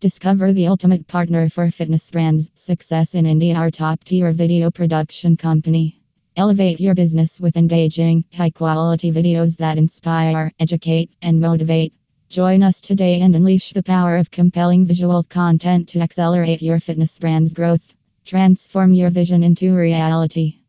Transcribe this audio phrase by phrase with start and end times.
[0.00, 2.50] Discover the ultimate partner for fitness brands.
[2.54, 6.00] Success in India, our top tier video production company.
[6.34, 11.92] Elevate your business with engaging, high quality videos that inspire, educate, and motivate.
[12.30, 17.18] Join us today and unleash the power of compelling visual content to accelerate your fitness
[17.18, 17.94] brand's growth.
[18.24, 20.59] Transform your vision into reality.